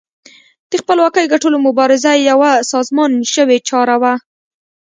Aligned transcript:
د 0.69 0.71
خپلواکۍ 0.81 1.25
ګټلو 1.33 1.57
مبارزه 1.67 2.11
یوه 2.29 2.51
سازمان 2.71 3.11
شوې 3.33 3.57
چاره 3.69 3.95
وه. 4.01 4.13